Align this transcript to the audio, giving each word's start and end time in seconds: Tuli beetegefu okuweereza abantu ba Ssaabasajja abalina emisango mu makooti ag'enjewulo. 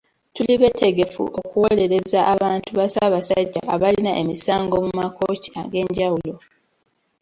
Tuli 0.33 0.53
beetegefu 0.61 1.23
okuweereza 1.39 2.19
abantu 2.33 2.69
ba 2.77 2.85
Ssaabasajja 2.87 3.61
abalina 3.73 4.11
emisango 4.21 4.75
mu 4.85 4.91
makooti 4.99 5.49
ag'enjewulo. 5.61 6.33